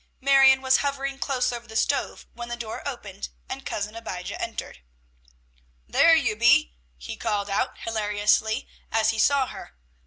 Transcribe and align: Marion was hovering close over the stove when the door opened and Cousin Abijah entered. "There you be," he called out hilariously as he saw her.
Marion 0.19 0.63
was 0.63 0.77
hovering 0.77 1.19
close 1.19 1.51
over 1.51 1.67
the 1.67 1.75
stove 1.75 2.25
when 2.33 2.49
the 2.49 2.55
door 2.57 2.81
opened 2.87 3.29
and 3.47 3.63
Cousin 3.67 3.95
Abijah 3.95 4.41
entered. 4.41 4.81
"There 5.87 6.15
you 6.15 6.35
be," 6.35 6.73
he 6.97 7.15
called 7.15 7.51
out 7.51 7.77
hilariously 7.77 8.67
as 8.91 9.11
he 9.11 9.19
saw 9.19 9.45
her. 9.45 9.75